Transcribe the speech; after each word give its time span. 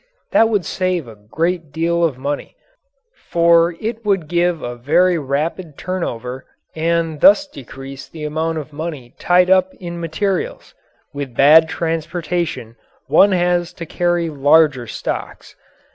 That 0.31 0.49
would 0.49 0.65
save 0.65 1.07
a 1.07 1.13
great 1.15 1.71
deal 1.71 2.03
of 2.03 2.17
money, 2.17 2.55
for 3.29 3.75
it 3.79 4.03
would 4.03 4.27
give 4.27 4.63
a 4.63 4.75
very 4.75 5.19
rapid 5.19 5.77
turnover 5.77 6.43
and 6.75 7.21
thus 7.21 7.45
decrease 7.45 8.09
the 8.09 8.23
amount 8.23 8.57
of 8.57 8.73
money 8.73 9.13
tied 9.19 9.51
up 9.51 9.75
in 9.75 9.99
materials. 10.01 10.73
With 11.13 11.35
bad 11.35 11.69
transportation 11.69 12.77
one 13.05 13.31
has 13.31 13.73
to 13.73 13.85
carry 13.85 14.27
larger 14.27 14.87
stocks. 14.87 15.55